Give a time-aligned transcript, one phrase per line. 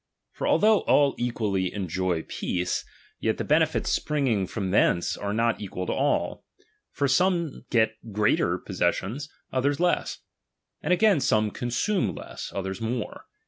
[0.31, 2.83] For altboaeb all equally enjoy peace,
[3.19, 6.43] yet tbe benefits springing from thence are not equal to all;
[6.91, 10.17] for some get greater possessions, others less;
[10.81, 13.27] and again, some consume less, others more.